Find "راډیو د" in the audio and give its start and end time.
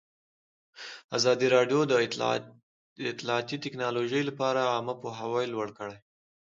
1.55-1.93